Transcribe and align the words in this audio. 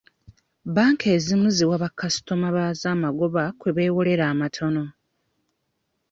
Banka 0.75 1.05
ezimu 1.15 1.47
ziwa 1.55 1.75
bakasitoma 1.83 2.47
baazo 2.55 2.85
amagoba 2.95 3.41
kwe 3.59 3.69
bewolera 3.77 4.23
amatono. 4.33 4.83